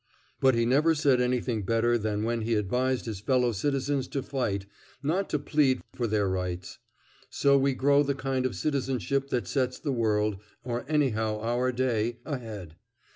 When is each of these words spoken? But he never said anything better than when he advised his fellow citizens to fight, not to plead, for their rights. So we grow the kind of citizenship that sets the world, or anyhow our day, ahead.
But 0.39 0.55
he 0.55 0.65
never 0.65 0.95
said 0.95 1.21
anything 1.21 1.61
better 1.61 1.95
than 1.95 2.23
when 2.23 2.41
he 2.41 2.55
advised 2.55 3.05
his 3.05 3.19
fellow 3.19 3.51
citizens 3.51 4.07
to 4.07 4.23
fight, 4.23 4.65
not 5.03 5.29
to 5.29 5.37
plead, 5.37 5.83
for 5.93 6.07
their 6.07 6.27
rights. 6.27 6.79
So 7.29 7.55
we 7.55 7.75
grow 7.75 8.01
the 8.01 8.15
kind 8.15 8.47
of 8.47 8.55
citizenship 8.55 9.27
that 9.29 9.47
sets 9.47 9.77
the 9.77 9.93
world, 9.93 10.37
or 10.63 10.85
anyhow 10.89 11.37
our 11.41 11.71
day, 11.71 12.17
ahead. 12.25 12.77